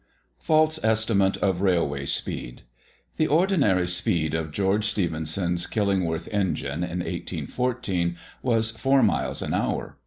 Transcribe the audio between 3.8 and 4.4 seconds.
speed